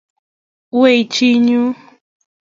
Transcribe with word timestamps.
Wei, 0.79 0.97
chi 1.13 1.27
nyu! 1.45 1.61